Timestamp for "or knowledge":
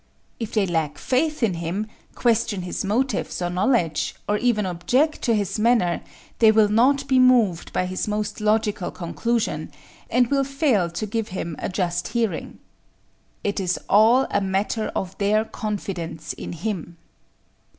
3.39-4.15